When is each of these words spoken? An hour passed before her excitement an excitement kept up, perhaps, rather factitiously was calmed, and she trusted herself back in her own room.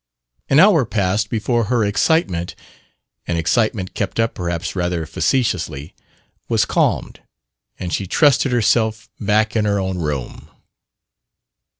An 0.49 0.59
hour 0.59 0.83
passed 0.83 1.29
before 1.29 1.65
her 1.65 1.85
excitement 1.85 2.55
an 3.27 3.37
excitement 3.37 3.93
kept 3.93 4.19
up, 4.19 4.33
perhaps, 4.33 4.75
rather 4.75 5.05
factitiously 5.05 5.93
was 6.49 6.65
calmed, 6.65 7.19
and 7.77 7.93
she 7.93 8.07
trusted 8.07 8.51
herself 8.51 9.11
back 9.19 9.55
in 9.55 9.65
her 9.65 9.79
own 9.79 9.99
room. 9.99 10.49